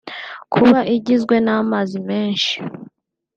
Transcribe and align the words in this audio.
Kuba 0.53 0.79
igizwe 0.95 1.35
n’amazi 1.45 1.97
menshi 2.09 2.53